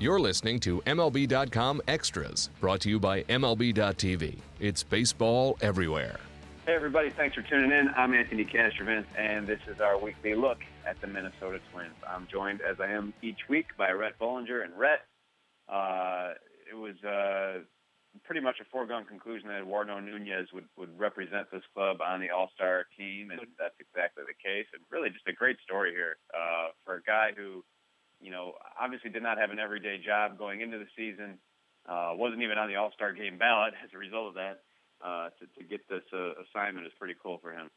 [0.00, 4.38] You're listening to MLB.com Extras, brought to you by MLB.tv.
[4.58, 6.18] It's baseball everywhere.
[6.66, 7.88] Hey, everybody, thanks for tuning in.
[7.96, 11.94] I'm Anthony Castrovince, and this is our weekly look at the Minnesota Twins.
[12.08, 14.64] I'm joined, as I am each week, by Rhett Bollinger.
[14.64, 15.02] And Rhett,
[15.68, 16.32] uh,
[16.68, 17.60] it was uh,
[18.24, 22.30] pretty much a foregone conclusion that Eduardo Nunez would, would represent this club on the
[22.30, 24.66] All Star team, and that's exactly the case.
[24.74, 27.62] And really, just a great story here uh, for a guy who
[28.24, 31.36] you know, obviously did not have an everyday job going into the season.
[31.84, 34.64] Uh, wasn't even on the All Star game ballot as a result of that.
[35.04, 37.68] Uh, to, to get this uh, assignment is pretty cool for him.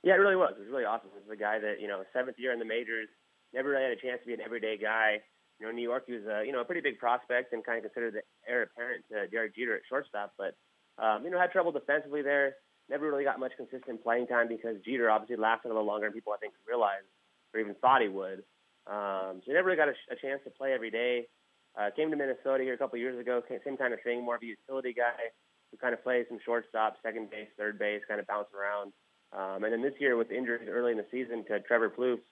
[0.00, 0.56] Yeah, it really was.
[0.56, 1.10] It was really awesome.
[1.12, 3.12] This is a guy that you know, seventh year in the majors,
[3.52, 5.20] never really had a chance to be an everyday guy.
[5.60, 7.60] You know, in New York, he was a you know a pretty big prospect and
[7.60, 10.56] kind of considered the heir apparent to Derek Jeter at shortstop, but
[10.96, 12.56] um, you know had trouble defensively there.
[12.88, 16.14] Never really got much consistent playing time because Jeter obviously lasted a little longer than
[16.14, 17.04] people I think realized
[17.52, 18.44] or even thought he would.
[18.88, 21.28] Um, so he never really got a, a chance to play every day.
[21.78, 24.42] Uh, came to Minnesota here a couple years ago, same kind of thing, more of
[24.42, 25.30] a utility guy
[25.70, 28.92] who kind of plays some shortstop, second base, third base, kind of bounce around.
[29.32, 32.24] Um, and then this year with injuries early in the season to Trevor Plouffe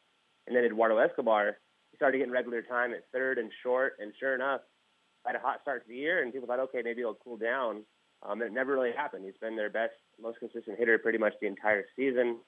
[0.47, 1.58] and then Eduardo Escobar,
[1.92, 3.95] he started getting regular time at third and short.
[4.00, 4.62] And sure enough,
[5.27, 7.83] had a hot start to the year, and people thought, okay, maybe it'll cool down.
[8.23, 9.25] Um, it never really happened.
[9.25, 12.39] He's been their best, most consistent hitter pretty much the entire season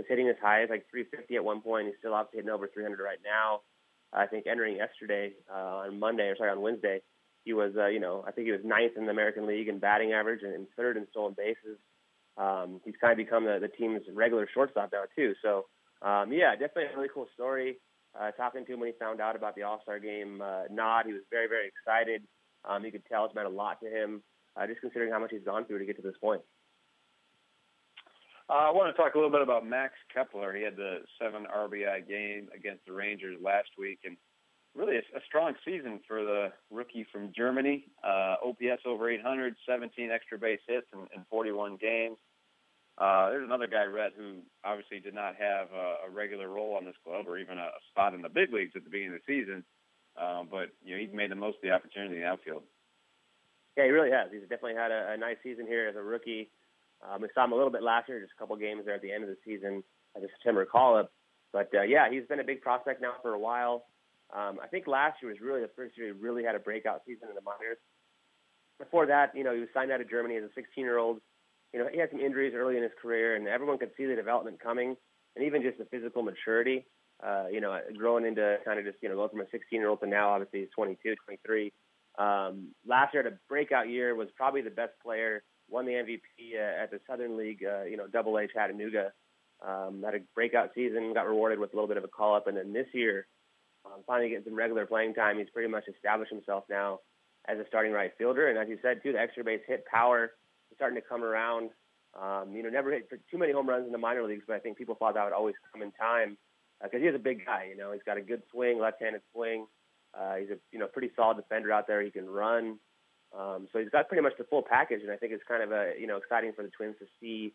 [0.00, 1.86] was hitting as high as like 350 at one point.
[1.86, 3.60] He's still obviously hitting over 300 right now.
[4.12, 7.00] I think entering yesterday uh, on Monday, or sorry, on Wednesday,
[7.44, 9.78] he was, uh, you know, I think he was ninth in the American League in
[9.78, 11.78] batting average and, and third in stolen bases.
[12.36, 15.34] Um, he's kind of become the, the team's regular shortstop now too.
[15.42, 15.66] So,
[16.02, 17.76] um, yeah, definitely a really cool story.
[18.18, 21.06] Uh, talking to him when he found out about the All Star game uh, nod,
[21.06, 22.22] he was very, very excited.
[22.64, 24.22] Um, you could tell it's meant a lot to him,
[24.56, 26.42] uh, just considering how much he's gone through to get to this point.
[28.50, 30.52] Uh, I want to talk a little bit about Max Kepler.
[30.52, 34.16] He had the seven RBI game against the Rangers last week, and
[34.74, 37.84] really a, a strong season for the rookie from Germany.
[38.02, 42.16] Uh, OPS over 800, 17 extra base hits in, in 41 games.
[42.98, 46.84] Uh, there's another guy, Rhett, who obviously did not have a, a regular role on
[46.84, 49.20] this club or even a, a spot in the big leagues at the beginning of
[49.24, 49.62] the season.
[50.20, 52.64] Uh, but you know, he's made the most of the opportunity in the outfield.
[53.76, 54.26] Yeah, he really has.
[54.32, 56.50] He's definitely had a, a nice season here as a rookie.
[57.02, 59.02] Um, we saw him a little bit last year, just a couple games there at
[59.02, 59.82] the end of the season
[60.14, 61.10] at the September call-up.
[61.52, 63.86] But uh, yeah, he's been a big prospect now for a while.
[64.34, 67.02] Um, I think last year was really the first year he really had a breakout
[67.06, 67.78] season in the minors.
[68.78, 71.20] Before that, you know, he was signed out of Germany as a 16-year-old.
[71.72, 74.14] You know, he had some injuries early in his career, and everyone could see the
[74.14, 74.96] development coming,
[75.36, 76.86] and even just the physical maturity.
[77.22, 80.06] Uh, you know, growing into kind of just you know going from a 16-year-old to
[80.06, 81.72] now, obviously he's 22, 23.
[82.18, 86.54] Um, last year, had a breakout year, was probably the best player won the MVP
[86.56, 89.12] uh, at the Southern League, uh, you know, Double A Chattanooga.
[89.66, 92.46] Um, had a breakout season, got rewarded with a little bit of a call up,
[92.46, 93.26] and then this year,
[93.84, 95.38] um, finally getting some regular playing time.
[95.38, 97.00] He's pretty much established himself now
[97.46, 100.32] as a starting right fielder, and as you said too, the extra base hit power
[100.70, 101.70] is starting to come around.
[102.20, 104.60] Um, you know, never hit too many home runs in the minor leagues, but I
[104.60, 106.36] think people thought that would always come in time
[106.82, 107.68] because uh, he's a big guy.
[107.70, 109.66] You know, he's got a good swing, left-handed swing.
[110.18, 112.02] Uh, he's a you know pretty solid defender out there.
[112.02, 112.78] He can run.
[113.36, 115.72] Um, so he's got pretty much the full package, and I think it's kind of
[115.72, 117.54] a you know exciting for the Twins to see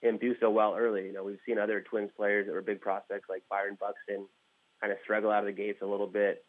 [0.00, 1.06] him do so well early.
[1.06, 4.26] You know, we've seen other Twins players that were big prospects like Byron Buxton
[4.80, 6.44] kind of struggle out of the gates a little bit,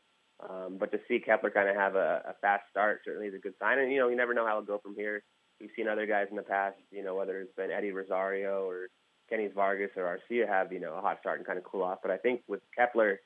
[0.48, 3.40] um, but to see Kepler kind of have a, a fast start certainly is a
[3.40, 3.80] good sign.
[3.80, 5.24] And you know, you never know how it'll go from here.
[5.60, 8.88] We've seen other guys in the past, you know, whether it's been Eddie Rosario or
[9.30, 12.00] Kennys Vargas or Arcia have you know a hot start and kind of cool off.
[12.02, 13.20] But I think with Kepler,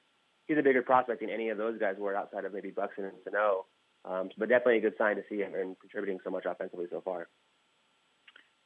[0.47, 3.13] he's a bigger prospect than any of those guys were outside of maybe Buxton and
[3.23, 3.65] Sano.
[4.05, 7.01] Um, but definitely a good sign to see him and contributing so much offensively so
[7.01, 7.27] far.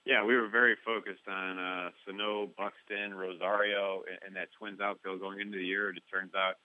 [0.06, 5.20] Yeah, we were very focused on uh, Sano, Buxton, Rosario, and, and that Twins outfield
[5.20, 5.90] going into the year.
[5.90, 6.56] And it turns out,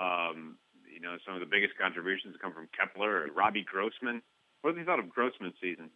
[0.00, 0.56] um,
[0.90, 4.22] you know, some of the biggest contributions come from Kepler and Robbie Grossman.
[4.62, 5.90] What have you thought of Grossman's season?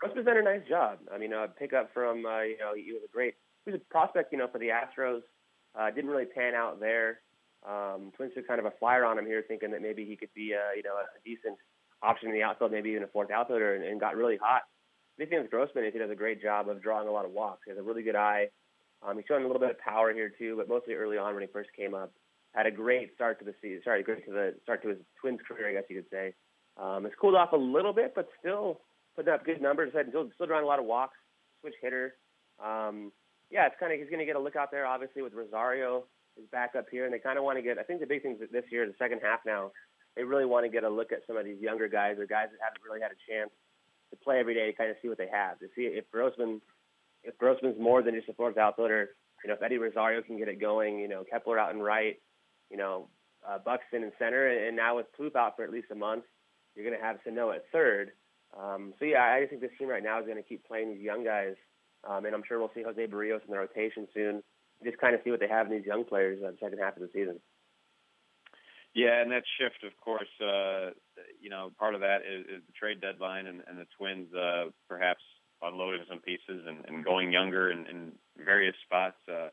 [0.00, 0.98] Grossman's done a nice job.
[1.14, 3.80] I mean, uh, pick up from, uh, you know, he was a great, he was
[3.80, 5.22] a prospect, you know, for the Astros.
[5.78, 7.20] Uh, didn't really pan out there.
[7.68, 10.32] Um, Twins took kind of a flyer on him here, thinking that maybe he could
[10.34, 11.58] be, a, you know, a decent
[12.02, 14.62] option in the outfield, maybe even a fourth outfielder, and, and got really hot.
[15.18, 17.30] The thing with Grossman is he does a great job of drawing a lot of
[17.30, 17.60] walks.
[17.64, 18.48] He has a really good eye.
[19.06, 21.42] Um, he's showing a little bit of power here too, but mostly early on when
[21.42, 22.12] he first came up.
[22.54, 23.80] Had a great start to the season.
[23.84, 26.34] Sorry, great to the start to his Twins career, I guess you could say.
[26.76, 28.80] Um, it's cooled off a little bit, but still
[29.16, 29.92] putting up good numbers.
[30.08, 31.16] Still, still drawing a lot of walks.
[31.60, 32.14] Switch hitter.
[32.62, 33.12] Um,
[33.50, 36.04] yeah, it's kind of he's going to get a look out there, obviously with Rosario
[36.36, 37.78] is back up here, and they kind of want to get.
[37.78, 39.72] I think the big thing is this year, the second half now,
[40.16, 42.48] they really want to get a look at some of these younger guys or guys
[42.50, 43.50] that haven't really had a chance
[44.10, 45.58] to play every day to kind of see what they have.
[45.60, 46.60] To see if Grossman,
[47.24, 49.10] if Grossman's more than just a fourth outfielder.
[49.42, 52.16] You know, if Eddie Rosario can get it going, you know, Kepler out and right,
[52.70, 53.08] you know,
[53.48, 56.24] uh, Buxton in center, and now with Plouffe out for at least a month,
[56.76, 58.12] you're going to have Sano at third.
[58.56, 60.94] Um, so yeah, I just think this team right now is going to keep playing
[60.94, 61.54] these young guys,
[62.08, 64.42] um, and I'm sure we'll see Jose Berrios in the rotation soon.
[64.84, 66.96] Just kind of see what they have in these young players in the second half
[66.96, 67.40] of the season.
[68.94, 70.90] Yeah, and that shift, of course, uh,
[71.40, 74.68] you know, part of that is, is the trade deadline and, and the Twins uh,
[74.88, 75.22] perhaps
[75.62, 79.16] unloading some pieces and, and going younger in, in various spots.
[79.26, 79.48] Uh,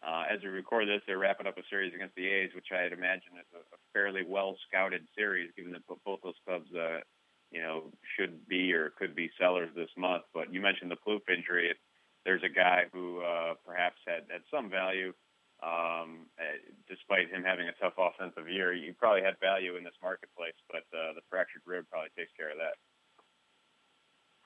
[0.00, 2.92] uh, as we record this, they're wrapping up a series against the A's, which I'd
[2.92, 7.00] imagine is a, a fairly well scouted series, given that both those clubs, uh,
[7.50, 10.22] you know, should be or could be sellers this month.
[10.32, 11.74] But you mentioned the Plouffe injury.
[12.28, 15.16] There's a guy who uh, perhaps had, had some value
[15.64, 19.96] um, uh, despite him having a tough offensive year, you probably had value in this
[20.02, 22.76] marketplace, but uh, the fractured rib probably takes care of that.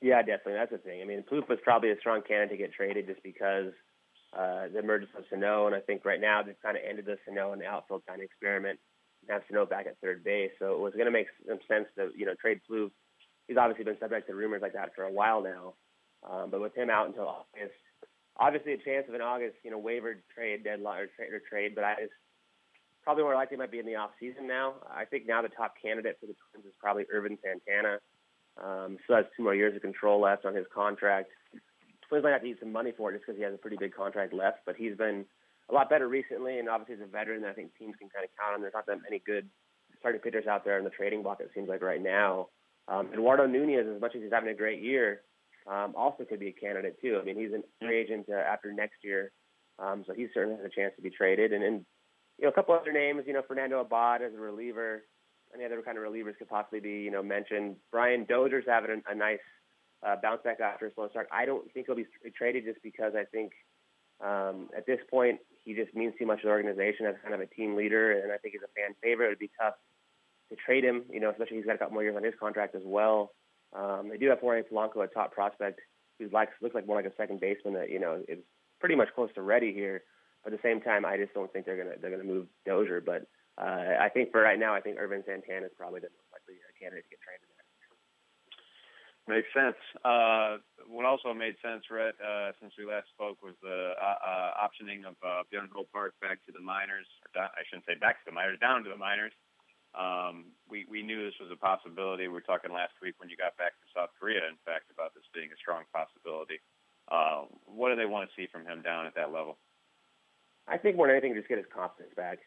[0.00, 0.62] Yeah, definitely.
[0.62, 1.02] That's the thing.
[1.02, 3.74] I mean, Plouffe was probably a strong candidate to get traded just because
[4.32, 7.18] uh, the emergence of Sano, and I think right now they've kind of ended the
[7.26, 8.80] Sano and the outfield kind of experiment
[9.20, 10.50] and have Sano back at third base.
[10.58, 12.90] So it was going to make some sense to, you know, trade Plouffe.
[13.48, 15.74] He's obviously been subject to rumors like that for a while now.
[16.28, 17.74] Um, but with him out until August,
[18.38, 21.74] obviously a chance of an August, you know, waiver trade deadline or trade or trade,
[21.74, 22.12] but I just
[23.02, 24.74] probably more likely might be in the off season now.
[24.88, 27.98] I think now the top candidate for the Twins is probably Ervin Santana.
[28.62, 31.30] Um, still has two more years of control left on his contract.
[32.08, 33.76] Twins might have to eat some money for it just because he has a pretty
[33.76, 35.24] big contract left, but he's been
[35.70, 38.30] a lot better recently, and obviously as a veteran, I think teams can kind of
[38.38, 38.60] count on.
[38.60, 39.48] There's not that many good
[39.98, 41.40] starting pitchers out there in the trading block.
[41.40, 42.48] It seems like right now.
[42.88, 45.22] Um, Eduardo Nunez, as much as he's having a great year,
[45.66, 47.18] um, also could be a candidate too.
[47.20, 49.32] I mean, he's an free agent uh, after next year,
[49.78, 51.52] um, so he certainly has a chance to be traded.
[51.52, 51.84] And, and
[52.38, 55.04] you know, a couple other names, you know, Fernando Abad as a reliever.
[55.54, 57.76] Any other kind of relievers could possibly be, you know, mentioned.
[57.90, 59.38] Brian Dozier's having a, a nice
[60.06, 61.28] uh, bounce back after a slow start.
[61.30, 62.06] I don't think he'll be
[62.36, 63.52] traded just because I think
[64.24, 67.40] um, at this point he just means too much to the organization as kind of
[67.40, 69.26] a team leader, and I think he's a fan favorite.
[69.26, 69.74] It would be tough
[70.50, 72.74] to trade him, you know, especially he's got a couple more years on his contract
[72.74, 73.32] as well.
[73.72, 75.80] Um, they do have Jorge Polanco, a top prospect,
[76.18, 78.38] who likes looks like more like a second baseman that you know is
[78.80, 80.02] pretty much close to ready here.
[80.44, 83.00] But at the same time, I just don't think they're gonna they're gonna move Dozier.
[83.00, 83.26] But
[83.56, 86.60] uh, I think for right now, I think Ervin Santana is probably the most likely
[86.78, 87.48] candidate to get traded.
[89.30, 89.78] Makes sense.
[90.02, 90.58] Uh,
[90.90, 95.06] what also made sense, Rhett, uh, since we last spoke, was the uh, uh, optioning
[95.06, 97.06] of uh, Ho Park back to the minors.
[97.22, 99.30] Or down, I shouldn't say back to the minors, down to the minors.
[99.92, 102.24] Um, we, we knew this was a possibility.
[102.28, 105.12] We were talking last week when you got back to South Korea, in fact, about
[105.14, 106.60] this being a strong possibility.
[107.10, 109.58] Uh, what do they want to see from him down at that level?
[110.66, 112.38] I think more than anything, just get his confidence back.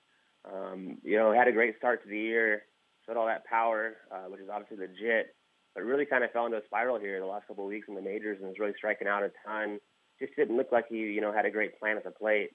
[0.45, 2.63] Um, you know, had a great start to the year,
[3.06, 5.36] showed all that power, uh, which is obviously legit,
[5.74, 7.95] but really kind of fell into a spiral here the last couple of weeks in
[7.95, 9.80] the majors and was really striking out a ton.
[10.19, 12.51] Just didn't look like he, you know, had a great plan at the plate.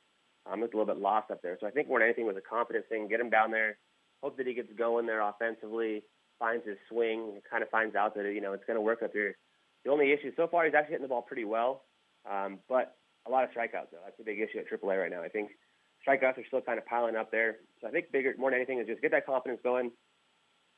[0.51, 1.59] Um, looked a little bit lost up there.
[1.61, 3.09] So I think more than anything was a confidence thing.
[3.09, 3.77] Get him down there,
[4.23, 6.03] hope that he gets going there offensively,
[6.39, 9.13] finds his swing, kind of finds out that you know it's going to work up
[9.13, 9.37] here.
[9.85, 11.85] The only issue so far, he's actually hitting the ball pretty well,
[12.31, 12.97] um, but
[13.27, 14.05] a lot of strikeouts though.
[14.05, 15.23] That's a big issue at AAA right now.
[15.23, 15.51] I think
[16.07, 17.57] strikeouts are still kind of piling up there.
[17.81, 19.91] So I think bigger, more than anything, is just get that confidence going,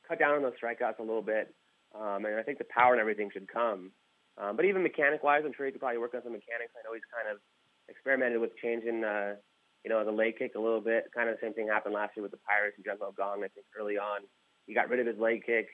[0.07, 1.53] cut down on those strikeouts a little bit,
[1.95, 3.91] um, and I think the power and everything should come.
[4.37, 6.73] Um, but even mechanic-wise, I'm sure he could probably work on some mechanics.
[6.73, 7.39] I know he's kind of
[7.87, 9.35] experimented with changing uh,
[9.83, 11.11] you know, the leg kick a little bit.
[11.13, 13.43] Kind of the same thing happened last year with the Pirates and Jung Gong.
[13.43, 14.21] I think early on
[14.65, 15.67] he got rid of his leg kick,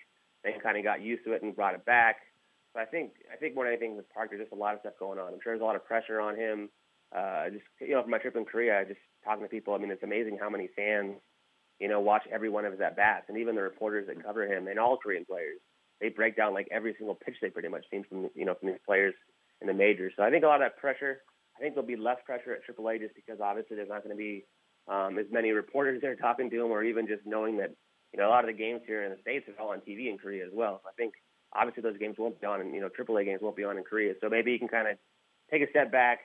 [0.44, 2.18] then kind of got used to it and brought it back.
[2.74, 4.82] But I think I think more than anything with Park, there's just a lot of
[4.82, 5.34] stuff going on.
[5.34, 6.70] I'm sure there's a lot of pressure on him.
[7.16, 9.74] Uh, just you know, from my trip in Korea, just talking to people.
[9.74, 11.16] I mean, it's amazing how many fans,
[11.80, 14.46] you know, watch every one of his at bats, and even the reporters that cover
[14.46, 15.58] him, and all Korean players,
[16.00, 18.70] they break down like every single pitch they pretty much seen from you know from
[18.70, 19.16] these players
[19.62, 20.14] in the majors.
[20.16, 21.22] So I think a lot of that pressure
[21.60, 24.18] I think there'll be less pressure at AAA just because obviously there's not going to
[24.18, 24.46] be
[24.88, 27.72] um, as many reporters there talking to him, or even just knowing that
[28.14, 30.10] you know a lot of the games here in the states are all on TV
[30.10, 30.80] in Korea as well.
[30.84, 31.14] So I think
[31.54, 33.84] obviously those games won't be on, and you know AAA games won't be on in
[33.84, 34.14] Korea.
[34.22, 34.98] So maybe you can kind of
[35.52, 36.20] take a step back,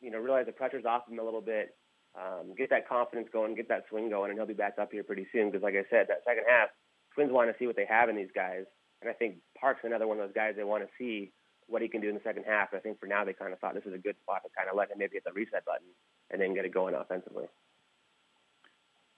[0.00, 1.76] you know, realize the pressure's off him a little bit,
[2.16, 5.04] um, get that confidence going, get that swing going, and he'll be back up here
[5.04, 5.50] pretty soon.
[5.50, 6.70] Because like I said, that second half,
[7.14, 8.64] Twins want to see what they have in these guys,
[9.02, 11.32] and I think Park's another one of those guys they want to see
[11.70, 12.74] what he can do in the second half.
[12.74, 14.68] I think for now they kind of thought this is a good spot to kind
[14.68, 15.86] of let him maybe hit the reset button
[16.30, 17.46] and then get it going offensively.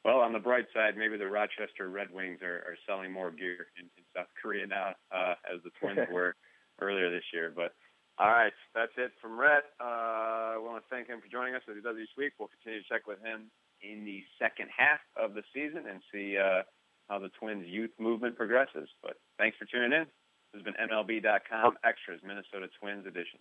[0.04, 3.70] Well, on the bright side, maybe the Rochester Red Wings are, are selling more gear
[3.78, 6.34] in, in South Korea now, uh, as the Twins were
[6.80, 7.52] earlier this year.
[7.54, 7.74] But
[8.18, 9.64] all right, that's it from Rhett.
[9.80, 12.32] Uh, I want to thank him for joining us as he does each week.
[12.38, 16.36] We'll continue to check with him in the second half of the season and see
[16.36, 16.62] uh,
[17.08, 18.88] how the Twins youth movement progresses.
[19.02, 20.06] But thanks for tuning in.
[20.52, 23.40] This has been MLB.com Extras Minnesota Twins edition.